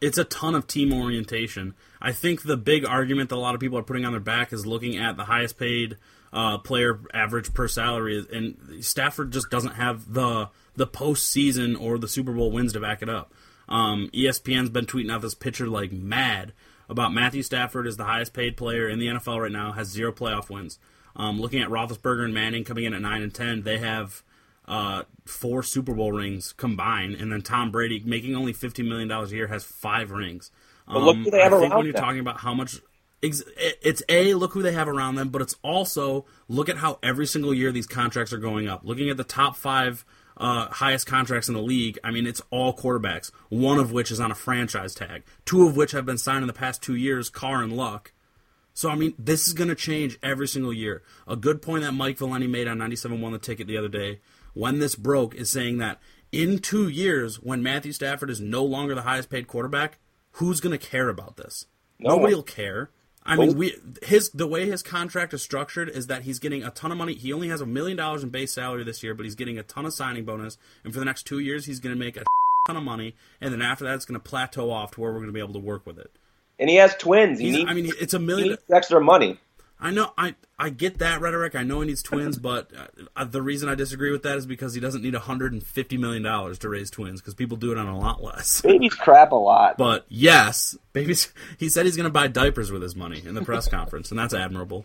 [0.00, 1.74] it's a ton of team orientation.
[2.00, 4.52] I think the big argument that a lot of people are putting on their back
[4.52, 5.96] is looking at the highest paid
[6.32, 12.08] uh, player average per salary, and Stafford just doesn't have the the postseason or the
[12.08, 13.32] Super Bowl wins to back it up.
[13.68, 16.52] Um, ESPN's been tweeting out this picture like mad
[16.88, 20.12] about Matthew Stafford as the highest paid player in the NFL right now, has zero
[20.12, 20.78] playoff wins.
[21.16, 24.22] Um, looking at Roethlisberger and Manning coming in at nine and ten, they have
[24.66, 29.32] uh, four Super Bowl rings combined, and then Tom Brady making only fifteen million dollars
[29.32, 30.50] a year has five rings.
[30.88, 32.02] Um, look who they have I think when you're them.
[32.02, 32.80] talking about how much
[33.20, 37.26] it's a look who they have around them, but it's also look at how every
[37.26, 38.82] single year these contracts are going up.
[38.84, 40.04] Looking at the top five
[40.36, 43.32] uh, highest contracts in the league, I mean it's all quarterbacks.
[43.48, 45.24] One of which is on a franchise tag.
[45.44, 48.12] Two of which have been signed in the past two years, Carr and Luck.
[48.72, 51.02] So I mean, this is going to change every single year.
[51.26, 54.20] A good point that Mike Valenti made on 97 won the ticket the other day
[54.54, 58.94] when this broke is saying that in two years, when Matthew Stafford is no longer
[58.94, 59.98] the highest paid quarterback,
[60.38, 61.66] who's going to care about this?
[61.98, 62.90] No Nobody will care.
[63.24, 66.70] I mean, we his the way his contract is structured is that he's getting a
[66.70, 67.12] ton of money.
[67.12, 69.62] He only has a million dollars in base salary this year, but he's getting a
[69.62, 72.24] ton of signing bonus, and for the next two years, he's going to make a
[72.66, 75.18] ton of money, and then after that, it's going to plateau off to where we're
[75.18, 76.10] going to be able to work with it.
[76.58, 77.38] And he has twins.
[77.38, 79.38] He needs, I mean, it's a million extra money.
[79.80, 81.54] I know I I get that rhetoric.
[81.54, 82.70] I know he needs twins, but
[83.16, 86.58] uh, the reason I disagree with that is because he doesn't need 150 million dollars
[86.60, 88.60] to raise twins because people do it on a lot less.
[88.62, 89.76] Babies crap a lot.
[89.78, 91.32] But yes, babies.
[91.58, 94.18] He said he's going to buy diapers with his money in the press conference, and
[94.18, 94.84] that's admirable.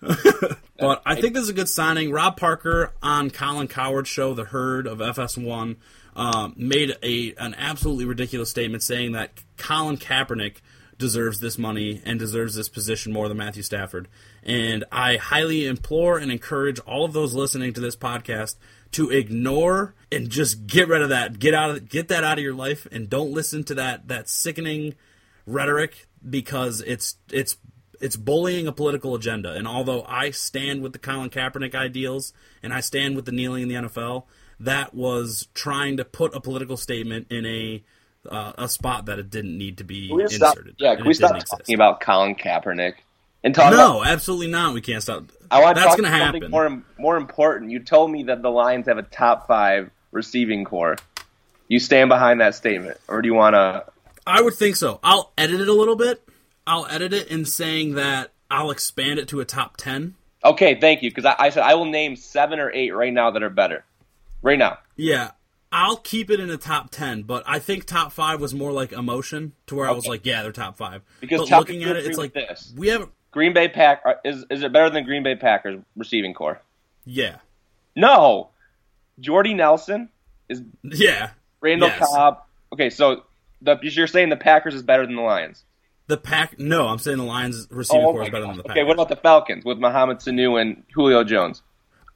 [0.00, 2.12] but I think this is a good signing.
[2.12, 5.76] Rob Parker on Colin Cowherd's show, The Herd of FS1,
[6.14, 10.56] um, made a an absolutely ridiculous statement saying that Colin Kaepernick
[10.98, 14.08] deserves this money and deserves this position more than Matthew Stafford.
[14.42, 18.56] And I highly implore and encourage all of those listening to this podcast
[18.92, 21.38] to ignore and just get rid of that.
[21.38, 24.28] Get out of get that out of your life and don't listen to that that
[24.28, 24.94] sickening
[25.46, 27.56] rhetoric because it's it's
[28.00, 29.52] it's bullying a political agenda.
[29.52, 33.62] And although I stand with the Colin Kaepernick ideals and I stand with the kneeling
[33.62, 34.24] in the NFL,
[34.60, 37.82] that was trying to put a political statement in a
[38.28, 40.32] uh, a spot that it didn't need to be inserted.
[40.34, 41.74] Stop, yeah, can we stop talking exist.
[41.74, 42.94] about Colin Kaepernick?
[43.42, 44.72] And talk no, about, absolutely not.
[44.72, 45.24] We can't stop.
[45.50, 46.50] I want That's going to happen.
[46.50, 47.70] More, more important.
[47.70, 50.96] You told me that the Lions have a top five receiving core.
[51.68, 53.84] You stand behind that statement, or do you want to?
[54.26, 54.98] I would think so.
[55.02, 56.26] I'll edit it a little bit.
[56.66, 60.14] I'll edit it in saying that I'll expand it to a top ten.
[60.42, 61.10] Okay, thank you.
[61.10, 63.84] Because I, I said I will name seven or eight right now that are better.
[64.40, 64.78] Right now.
[64.96, 65.32] Yeah,
[65.76, 68.92] I'll keep it in the top ten, but I think top five was more like
[68.92, 69.92] emotion to where okay.
[69.92, 71.02] I was like, yeah, they're top five.
[71.20, 72.72] Because but looking at it, it's like this.
[72.76, 76.32] we have Green Bay Pack uh, is is it better than Green Bay Packers receiving
[76.32, 76.62] core?
[77.04, 77.38] Yeah.
[77.96, 78.50] No.
[79.18, 80.10] Jordy Nelson
[80.48, 81.30] is yeah.
[81.60, 81.98] Randall yes.
[81.98, 82.44] Cobb.
[82.72, 83.24] Okay, so
[83.60, 85.64] the you're saying the Packers is better than the Lions.
[86.06, 86.56] The pack?
[86.56, 88.80] No, I'm saying the Lions receiving oh, core is better than the Packers.
[88.80, 91.62] Okay, what about the Falcons with Mohamed Sanu and Julio Jones?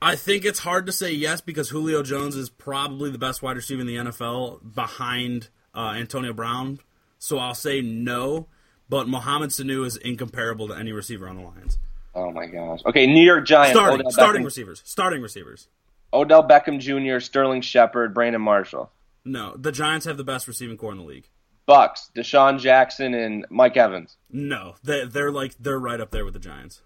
[0.00, 3.56] I think it's hard to say yes because Julio Jones is probably the best wide
[3.56, 6.78] receiver in the NFL behind uh, Antonio Brown.
[7.18, 8.46] So I'll say no,
[8.88, 11.78] but Mohamed Sanu is incomparable to any receiver on the Lions.
[12.14, 12.80] Oh my gosh.
[12.87, 13.78] Okay, New York Giants.
[13.78, 14.82] Starting, starting receivers.
[14.84, 15.68] Starting receivers.
[16.12, 18.90] Odell Beckham Jr., Sterling Shepard, Brandon Marshall.
[19.24, 21.28] No, the Giants have the best receiving core in the league.
[21.66, 24.16] Bucks, DeSean Jackson and Mike Evans.
[24.30, 26.80] No, they, they're like they're right up there with the Giants.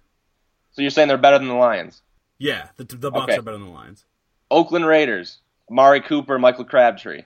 [0.73, 2.03] So you're saying they're better than the Lions?
[2.43, 3.37] Yeah, the, the Bucks okay.
[3.39, 4.05] are better than the Lions.
[4.51, 5.39] Oakland Raiders,
[5.71, 7.23] Amari Cooper, Michael Crabtree.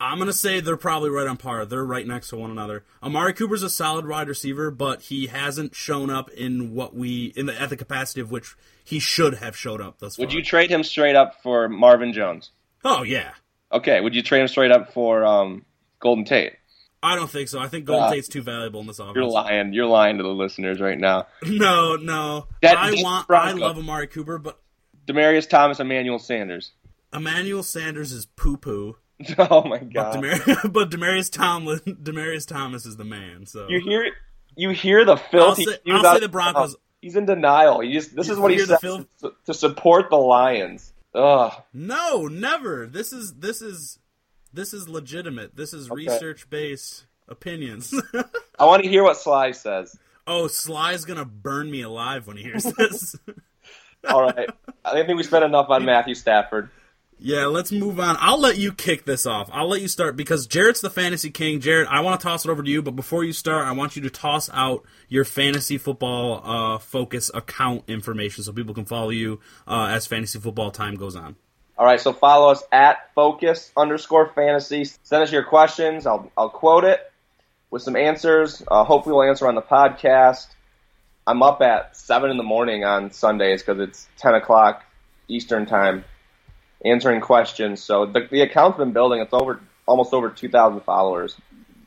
[0.00, 1.66] I'm gonna say they're probably right on par.
[1.66, 2.84] They're right next to one another.
[3.02, 7.44] Amari Cooper's a solid wide receiver, but he hasn't shown up in what we in
[7.44, 10.22] the at the capacity of which he should have showed up thus far.
[10.22, 12.50] Would you trade him straight up for Marvin Jones?
[12.84, 13.32] Oh yeah.
[13.70, 14.00] Okay.
[14.00, 15.66] Would you trade him straight up for um,
[16.00, 16.54] Golden Tate?
[17.02, 17.58] I don't think so.
[17.60, 19.14] I think Golden uh, Tate's too valuable in this offense.
[19.16, 19.72] You're lying.
[19.72, 21.26] You're lying to the listeners right now.
[21.46, 22.46] No, no.
[22.62, 23.28] That, I want.
[23.28, 23.48] Bronco.
[23.48, 24.60] I love Amari Cooper, but
[25.06, 26.72] Demaryius Thomas, Emmanuel Sanders.
[27.12, 28.96] Emmanuel Sanders is poo poo.
[29.38, 30.20] Oh my god!
[30.22, 33.46] But, Demar- but Demaryius Tomlin, Demaryius Thomas is the man.
[33.46, 34.12] So you hear,
[34.56, 35.66] you hear the filthy.
[35.66, 36.76] I'll say, I'll say the Broncos.
[37.00, 37.80] He's in denial.
[37.80, 39.06] He just, this is what he says fil-
[39.46, 40.92] to support the Lions.
[41.14, 41.52] Ugh.
[41.72, 42.86] No, never.
[42.86, 43.98] This is this is
[44.58, 45.54] this is legitimate.
[45.54, 46.04] This is okay.
[46.04, 47.94] research based opinions.
[48.58, 49.96] I want to hear what Sly says.
[50.26, 53.16] Oh, Sly's gonna burn me alive when he hears this.
[54.08, 54.50] All right.
[54.84, 56.70] I think we spent enough on Matthew Stafford.
[57.20, 58.16] Yeah, let's move on.
[58.20, 59.48] I'll let you kick this off.
[59.52, 61.60] I'll let you start because Jared's the fantasy king.
[61.60, 63.96] Jared, I want to toss it over to you, but before you start, I want
[63.96, 69.10] you to toss out your fantasy football uh, focus account information so people can follow
[69.10, 71.36] you uh, as fantasy football time goes on.
[71.78, 74.84] All right, so follow us at focus underscore fantasy.
[75.04, 76.06] Send us your questions.
[76.06, 77.00] I'll I'll quote it
[77.70, 78.60] with some answers.
[78.66, 80.48] Uh, hopefully, we'll answer on the podcast.
[81.24, 84.82] I'm up at seven in the morning on Sundays because it's ten o'clock
[85.28, 86.04] Eastern time,
[86.84, 87.80] answering questions.
[87.80, 89.20] So the, the account's been building.
[89.20, 91.36] It's over almost over two thousand followers.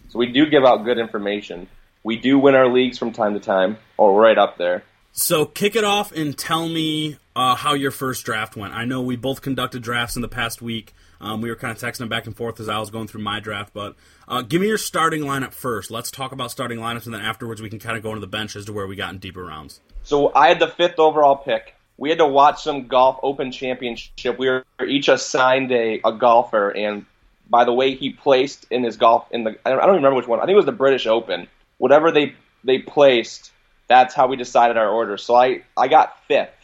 [0.07, 1.67] So we do give out good information.
[2.01, 4.83] We do win our leagues from time to time, or right up there.
[5.11, 8.73] So kick it off and tell me uh, how your first draft went.
[8.73, 10.93] I know we both conducted drafts in the past week.
[11.19, 13.39] Um, we were kind of texting back and forth as I was going through my
[13.39, 13.95] draft, but
[14.27, 15.91] uh, give me your starting lineup first.
[15.91, 18.27] Let's talk about starting lineups, and then afterwards we can kind of go into the
[18.27, 19.81] bench as to where we got in deeper rounds.
[20.03, 21.75] So I had the fifth overall pick.
[21.97, 24.39] We had to watch some golf Open Championship.
[24.39, 27.05] We were each assigned a, a golfer, and
[27.47, 30.15] by the way he placed in his golf in the I don't, I don't remember
[30.15, 30.39] which one.
[30.39, 31.47] I think it was the British Open.
[31.77, 33.51] Whatever they they placed,
[33.87, 35.17] that's how we decided our order.
[35.17, 36.60] So I I got fifth,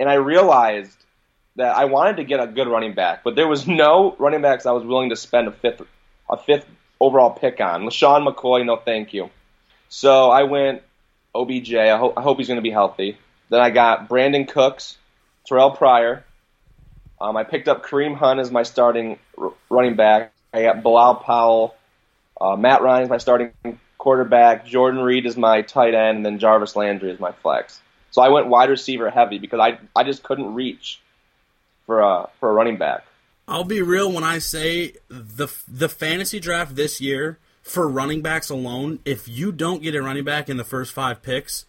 [0.00, 0.96] and I realized
[1.56, 4.66] that I wanted to get a good running back, but there was no running backs
[4.66, 5.82] I was willing to spend a fifth
[6.28, 6.66] a fifth
[6.98, 7.82] overall pick on.
[7.82, 9.30] LeSean McCoy, no thank you.
[9.88, 10.82] So I went
[11.34, 11.74] OBJ.
[11.74, 13.18] I, ho- I hope he's going to be healthy.
[13.50, 14.96] Then I got Brandin Cooks,
[15.48, 16.24] Terrelle Pryor.
[17.20, 20.32] Um, I picked up Kareem Hunt as my starting r- running back.
[20.54, 21.74] I got Bilal Powell.
[22.40, 23.52] Uh, Matt Ryan is my starting
[23.98, 24.64] quarterback.
[24.64, 27.80] Jordan Reed is my tight end, and then Jarvis Landry is my flex.
[28.10, 31.00] So I went wide receiver heavy because I I just couldn't reach
[31.86, 33.04] for a for a running back.
[33.46, 38.50] I'll be real when I say the the fantasy draft this year for running backs
[38.50, 39.00] alone.
[39.04, 41.66] If you don't get a running back in the first five picks,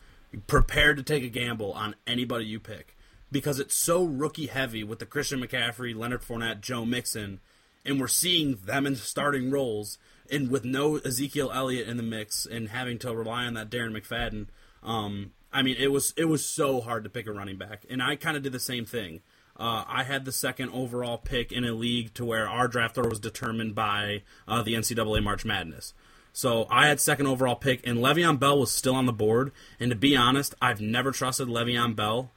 [0.48, 2.96] prepare to take a gamble on anybody you pick
[3.32, 7.40] because it's so rookie heavy with the Christian McCaffrey, Leonard Fournette, Joe Mixon,
[7.86, 9.98] and we're seeing them in starting roles
[10.30, 13.98] and with no Ezekiel Elliott in the mix and having to rely on that Darren
[13.98, 14.48] McFadden.
[14.84, 18.02] Um, I mean, it was it was so hard to pick a running back, and
[18.02, 19.22] I kind of did the same thing.
[19.60, 23.10] Uh, I had the second overall pick in a league to where our draft order
[23.10, 25.94] was determined by uh, the NCAA March Madness.
[26.34, 29.52] So I had second overall pick, and Le'Veon Bell was still on the board.
[29.80, 32.32] And to be honest, I've never trusted Le'Veon Bell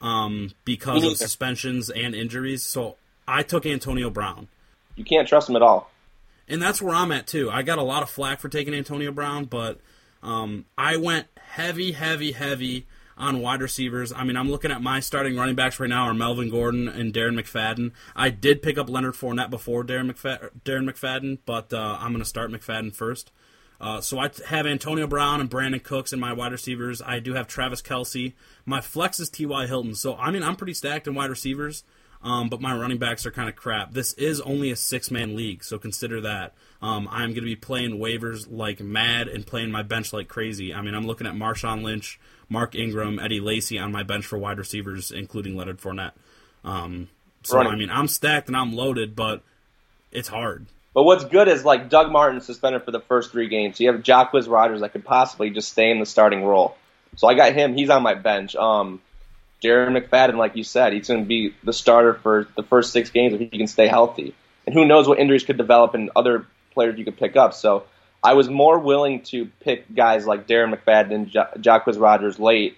[0.00, 2.62] um, because of suspensions and injuries.
[2.62, 4.48] So I took Antonio Brown.
[4.96, 5.90] You can't trust him at all.
[6.48, 7.50] And that's where I'm at too.
[7.50, 9.80] I got a lot of flack for taking Antonio Brown, but
[10.22, 12.86] um, I went heavy, heavy, heavy
[13.16, 14.12] on wide receivers.
[14.12, 17.12] I mean, I'm looking at my starting running backs right now are Melvin Gordon and
[17.12, 17.92] Darren McFadden.
[18.14, 22.22] I did pick up Leonard Fournette before Darren, McFadden, Darren McFadden but uh, I'm going
[22.22, 23.32] to start McFadden first.
[23.80, 27.02] Uh, so I have Antonio Brown and Brandin Cooks in my wide receivers.
[27.02, 28.34] I do have Travis Kelce.
[28.64, 29.66] My flex is T.Y.
[29.66, 29.94] Hilton.
[29.94, 31.82] So, I mean, I'm pretty stacked in wide receivers,
[32.22, 33.92] um, but my running backs are kind of crap.
[33.92, 36.54] This is only a six man league, so consider that.
[36.82, 40.74] Um, I'm going to be playing waivers like mad and playing my bench like crazy.
[40.74, 44.38] I mean, I'm looking at Marshawn Lynch, Mark Ingram, Eddie Lacy on my bench for
[44.38, 46.12] wide receivers, including Leonard Fournette.
[46.64, 47.08] Um,
[47.42, 47.72] so, Running.
[47.72, 49.42] I mean, I'm stacked and I'm loaded, but
[50.12, 50.66] it's hard.
[50.92, 53.78] But what's good is like Doug Martin suspended for the first three games.
[53.78, 56.76] So you have Jacquizz Rodgers that could possibly just stay in the starting role.
[57.16, 57.74] So I got him.
[57.74, 58.56] He's on my bench.
[58.56, 59.00] Um,
[59.62, 63.10] Darren McFadden, like you said, he's going to be the starter for the first six
[63.10, 64.34] games if he can stay healthy.
[64.66, 67.54] And who knows what injuries could develop in other players you could pick up.
[67.54, 67.84] So
[68.22, 72.76] I was more willing to pick guys like Darren McFadden and ja- Jacquizz Rodgers late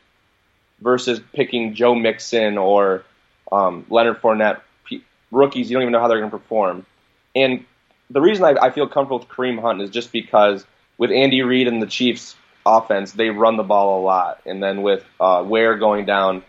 [0.81, 3.05] versus picking Joe Mixon or
[3.51, 5.71] um, Leonard Fournette, P- rookies.
[5.71, 6.87] You don't even know how they're going to perform.
[7.35, 7.64] And
[8.11, 10.64] the reason I, I feel comfortable with Kareem Hunt is just because
[10.99, 14.83] with Andy Reid and the Chiefs offense, they run the ball a lot, and then
[14.83, 16.42] with uh, Ware going down,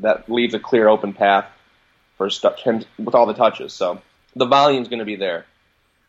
[0.00, 1.46] that leaves a clear open path
[2.16, 3.72] for him with all the touches.
[3.72, 4.00] So
[4.34, 5.46] the volume's going to be there.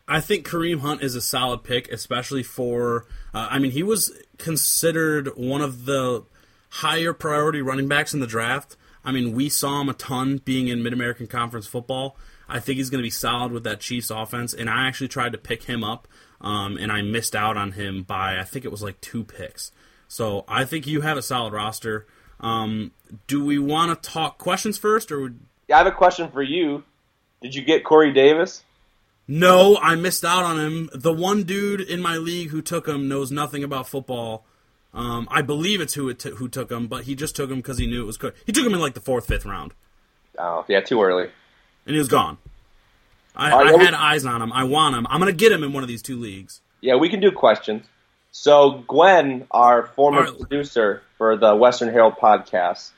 [0.06, 3.06] I think Kareem Hunt is a solid pick, especially for.
[3.34, 6.24] Uh, I mean, he was considered one of the
[6.70, 8.76] higher priority running backs in the draft.
[9.04, 12.16] I mean, we saw him a ton being in Mid American Conference football.
[12.48, 15.32] I think he's going to be solid with that Chiefs offense, and I actually tried
[15.32, 16.08] to pick him up,
[16.40, 19.70] um, and I missed out on him by I think it was like two picks.
[20.08, 22.06] So I think you have a solid roster.
[22.40, 22.92] Um,
[23.26, 25.32] do we want to talk questions first, or?
[25.66, 26.84] Yeah, I have a question for you.
[27.42, 28.64] Did you get Corey Davis?
[29.26, 30.90] No, I missed out on him.
[30.94, 34.44] The one dude in my league who took him knows nothing about football.
[34.94, 37.58] Um, I believe it's who it t- who took him, but he just took him
[37.58, 38.32] because he knew it was good.
[38.46, 39.74] He took him in like the fourth, fifth round.
[40.38, 41.24] Oh, yeah, too early.
[41.84, 42.38] And he was gone.
[43.36, 43.96] I, right, I had we...
[43.96, 44.52] eyes on him.
[44.52, 45.06] I want him.
[45.10, 46.62] I'm going to get him in one of these two leagues.
[46.80, 47.84] Yeah, we can do questions.
[48.40, 52.92] So Gwen, our former producer for the Western Herald podcast,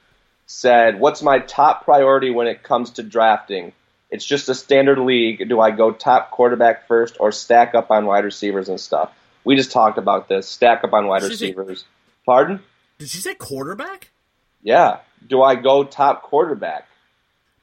[0.44, 3.72] said, "What's my top priority when it comes to drafting?"
[4.10, 5.48] It's just a standard league.
[5.48, 9.12] Do I go top quarterback first or stack up on wide receivers and stuff?
[9.42, 10.46] We just talked about this.
[10.46, 11.80] Stack up on wide receivers.
[11.80, 11.86] Say,
[12.26, 12.60] Pardon?
[12.98, 14.10] Did she say quarterback?
[14.62, 14.98] Yeah.
[15.26, 16.86] Do I go top quarterback?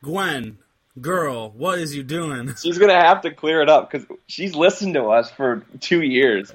[0.01, 0.57] Gwen,
[0.99, 2.55] girl, what is you doing?
[2.59, 6.51] She's gonna have to clear it up because she's listened to us for two years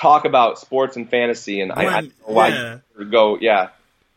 [0.00, 2.78] talk about sports and fantasy, and I, I don't know why yeah.
[3.10, 3.38] go.
[3.40, 3.68] Yeah.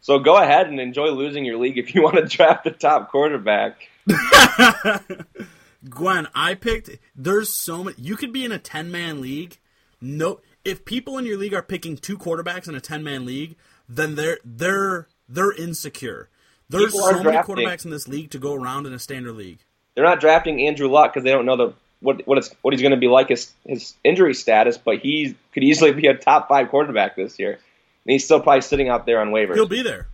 [0.02, 3.12] So go ahead and enjoy losing your league if you want to draft the top
[3.12, 3.90] quarterback.
[5.90, 6.90] Gwen, I picked.
[7.16, 7.96] There's so many.
[8.00, 9.58] You could be in a ten man league.
[10.02, 13.56] No, if people in your league are picking two quarterbacks in a ten man league,
[13.88, 16.30] then they're they're they're insecure.
[16.70, 17.56] There's so drafting.
[17.56, 19.60] many quarterbacks in this league to go around in a standard league.
[19.96, 22.82] They're not drafting Andrew Luck because they don't know the what what it's what he's
[22.82, 24.78] going to be like his his injury status.
[24.78, 27.60] But he could easily be a top five quarterback this year, and
[28.06, 29.56] he's still probably sitting out there on waivers.
[29.56, 30.08] He'll be there.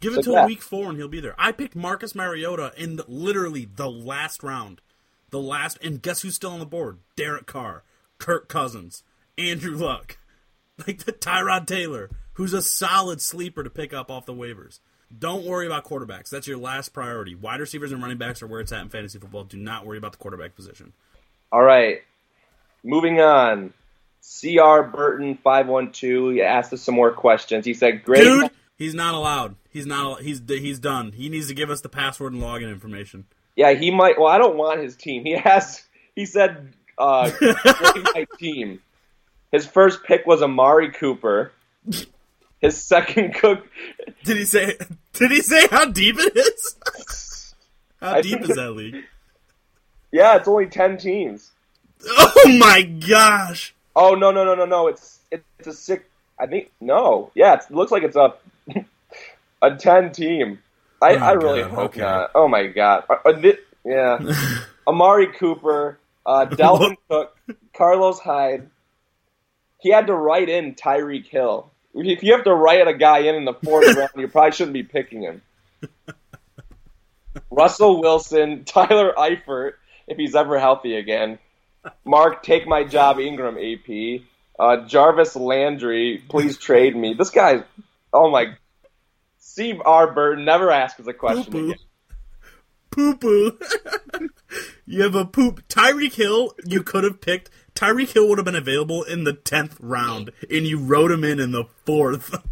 [0.00, 0.46] Give it so, till yeah.
[0.46, 1.34] week four and he'll be there.
[1.38, 4.80] I picked Marcus Mariota in the, literally the last round.
[5.30, 6.98] The last, and guess who's still on the board?
[7.16, 7.82] Derek Carr,
[8.18, 9.02] Kirk Cousins,
[9.36, 10.18] Andrew Luck,
[10.86, 14.80] like the Tyrod Taylor, who's a solid sleeper to pick up off the waivers.
[15.16, 16.30] Don't worry about quarterbacks.
[16.30, 17.34] That's your last priority.
[17.34, 19.44] Wide receivers and running backs are where it's at in fantasy football.
[19.44, 20.92] Do not worry about the quarterback position.
[21.52, 22.02] All right.
[22.84, 23.72] Moving on.
[24.22, 26.30] CR Burton five one two.
[26.30, 27.64] He asked us some more questions.
[27.64, 29.54] He said, "Great, dude." He's not allowed.
[29.70, 30.20] He's not.
[30.22, 31.12] He's he's done.
[31.12, 33.26] He needs to give us the password and login information.
[33.54, 34.18] Yeah, he might.
[34.18, 35.24] Well, I don't want his team.
[35.24, 35.82] He has.
[36.14, 38.80] He said, uh, "My team."
[39.52, 41.52] His first pick was Amari Cooper.
[42.60, 43.66] His second cook.
[44.24, 44.76] Did he say?
[45.12, 47.54] Did he say how deep it is?
[48.00, 49.04] how deep is that league?
[50.16, 51.50] Yeah, it's only ten teams.
[52.08, 53.74] Oh my gosh!
[53.94, 54.86] Oh no no no no no!
[54.86, 56.04] It's it's a six.
[56.38, 57.30] I think no.
[57.34, 58.32] Yeah, it's, it looks like it's a
[59.62, 60.60] a ten team.
[61.02, 62.00] I, Oh, I really God, hope okay.
[62.00, 62.30] not.
[62.34, 63.04] Oh my god.
[63.10, 63.52] Uh, uh,
[63.84, 64.18] yeah.
[64.88, 67.36] Amari Cooper, uh, Dalvin Cook,
[67.76, 68.70] Carlos Hyde.
[69.82, 71.70] He had to write in Tyreek Hill.
[71.94, 74.72] If you have to write a guy in in the fourth round, you probably shouldn't
[74.72, 75.42] be picking him.
[77.50, 79.74] Russell Wilson, Tyler Eifert,
[80.06, 81.38] if he's ever healthy again.
[82.04, 84.22] Mark, take my job, Ingram AP.
[84.58, 87.14] Uh, Jarvis Landry, please trade me.
[87.14, 87.62] This guy,
[88.12, 88.56] oh my.
[89.38, 90.12] Steve R.
[90.12, 91.66] Burton never asks a question Poo-poo.
[91.70, 91.78] again.
[92.90, 93.58] Poo poo.
[94.86, 95.66] you have a poop.
[95.68, 96.54] Tyreek Hill.
[96.64, 97.50] You could have picked.
[97.74, 101.38] Tyreek Hill would have been available in the tenth round, and you wrote him in
[101.40, 102.34] in the fourth.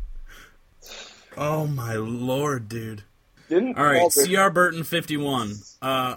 [1.36, 3.02] Oh my lord, dude!
[3.48, 5.54] Didn't All right, Walter- CR Burton fifty one.
[5.82, 6.14] Uh,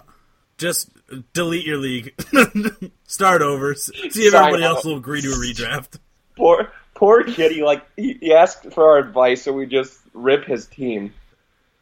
[0.58, 0.90] just
[1.32, 2.14] delete your league.
[3.06, 3.74] Start over.
[3.74, 5.98] See if everybody else will agree to a redraft.
[6.36, 10.66] poor poor kitty like he, he asked for our advice so we just rip his
[10.66, 11.14] team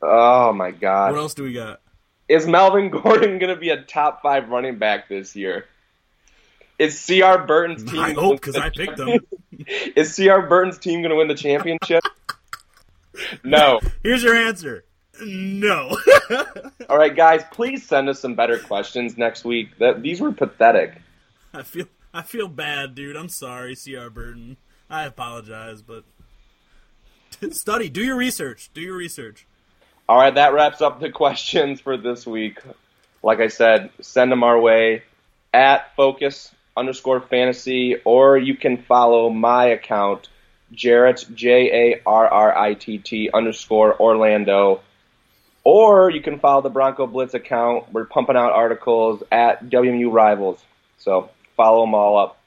[0.02, 1.12] oh my god!
[1.12, 1.80] What else do we got?
[2.28, 5.64] is melvin gordon going to be a top five running back this year
[6.78, 9.20] is cr burton's team I hope because I picked them.
[9.96, 12.04] is cr burton's team going to win the championship
[13.42, 14.84] no Here's your answer.
[15.22, 15.98] No.
[16.88, 21.00] all right guys please send us some better questions next week that these were pathetic
[21.54, 21.86] I feel
[22.16, 23.14] I feel bad, dude.
[23.14, 24.56] I'm sorry, CR Burton.
[24.88, 26.04] I apologize, but
[27.50, 28.70] study, do your research.
[28.72, 29.46] Do your research.
[30.08, 32.58] All right, that wraps up the questions for this week.
[33.22, 35.02] Like I said, send them our way
[35.52, 40.30] at focus underscore fantasy, or you can follow my account,
[40.72, 44.80] Jarritt, J A R R I T T underscore Orlando.
[45.66, 47.92] Or you can follow the Bronco Blitz account.
[47.92, 50.62] We're pumping out articles at WMU Rivals.
[50.98, 52.38] So follow them all up.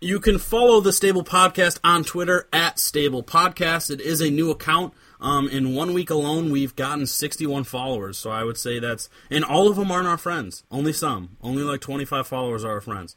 [0.00, 3.90] You can follow the Stable Podcast on Twitter at Stable Podcast.
[3.90, 4.94] It is a new account.
[5.20, 8.16] Um, in one week alone, we've gotten 61 followers.
[8.16, 10.64] So I would say that's, and all of them aren't our friends.
[10.70, 11.36] Only some.
[11.42, 13.14] Only like 25 followers are our friends.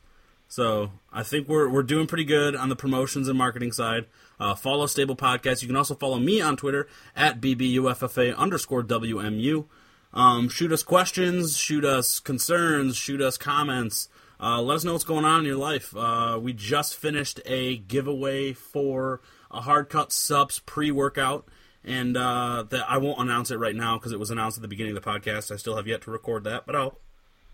[0.47, 4.05] So I think we're we're doing pretty good on the promotions and marketing side.
[4.39, 5.61] Uh, follow Stable Podcast.
[5.61, 9.65] You can also follow me on Twitter at bbuffa underscore wmu.
[10.13, 14.09] Um, shoot us questions, shoot us concerns, shoot us comments.
[14.39, 15.95] Uh, let us know what's going on in your life.
[15.95, 19.21] Uh, we just finished a giveaway for
[19.51, 21.47] a hard cut subs pre workout,
[21.83, 24.67] and uh, that I won't announce it right now because it was announced at the
[24.67, 25.51] beginning of the podcast.
[25.51, 26.99] I still have yet to record that, but I'll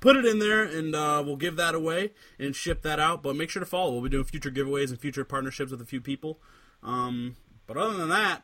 [0.04, 3.24] put it in there and uh, we'll give that away and ship that out.
[3.24, 3.94] But make sure to follow.
[3.94, 6.40] We'll be doing future giveaways and future partnerships with a few people.
[6.84, 7.38] Um,
[7.68, 8.44] but other than that,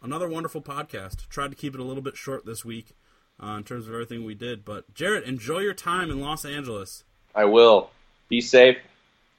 [0.00, 1.28] another wonderful podcast.
[1.28, 2.94] Tried to keep it a little bit short this week
[3.42, 4.64] uh, in terms of everything we did.
[4.64, 7.02] But Jarritt, enjoy your time in Los Angeles.
[7.34, 7.90] I will.
[8.28, 8.78] Be safe.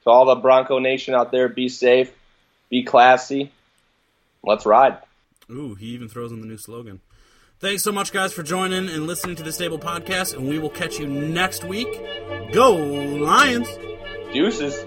[0.03, 2.11] To all the Bronco Nation out there, be safe.
[2.69, 3.49] Be classy.
[4.43, 4.97] Let's ride.
[5.49, 6.99] Ooh, he even throws in the new slogan.
[7.61, 10.71] Thanks so much, guys, for joining and listening to the Stable Podcast, and we will
[10.71, 11.87] catch you next week.
[12.51, 13.67] Go Lions!
[14.33, 14.83] Deuces.